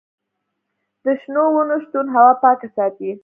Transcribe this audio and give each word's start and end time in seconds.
د 1.03 1.05
شنو 1.21 1.43
ونو 1.53 1.75
شتون 1.83 2.05
هوا 2.15 2.31
پاکه 2.43 2.67
ساتي. 2.75 3.11